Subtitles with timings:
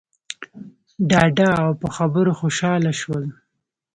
[1.09, 3.25] ډاډه او په خبرو خوشحاله شول.